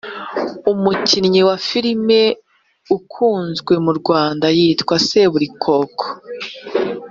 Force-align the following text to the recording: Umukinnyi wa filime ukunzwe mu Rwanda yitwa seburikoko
Umukinnyi 0.71 1.41
wa 1.47 1.57
filime 1.67 2.21
ukunzwe 2.95 3.73
mu 3.85 3.91
Rwanda 3.99 4.47
yitwa 4.57 4.95
seburikoko 5.07 6.05